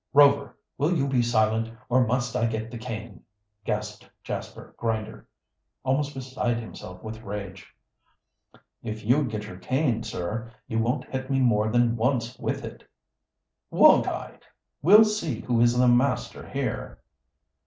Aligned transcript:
"Rover, 0.13 0.57
will 0.79 0.91
you 0.97 1.07
be 1.07 1.21
silent, 1.21 1.69
or 1.87 2.07
must 2.07 2.35
I 2.35 2.47
get 2.47 2.71
the 2.71 2.79
cane?" 2.79 3.21
gasped 3.65 4.09
Jasper 4.23 4.73
Grinder, 4.75 5.27
almost 5.83 6.15
beside 6.15 6.57
himself 6.57 7.03
with 7.03 7.21
rage. 7.21 7.71
"If 8.81 9.05
you 9.05 9.25
get 9.25 9.45
your 9.45 9.57
cane, 9.57 10.01
sir, 10.01 10.51
you 10.67 10.79
won't 10.79 11.05
hit 11.11 11.29
me 11.29 11.39
more 11.39 11.69
than 11.69 11.95
once 11.95 12.35
with 12.39 12.65
it." 12.65 12.83
"Won't 13.69 14.07
I? 14.07 14.39
We'll 14.81 15.05
see 15.05 15.41
who 15.41 15.61
is 15.61 15.77
master 15.77 16.49
here." 16.49 16.97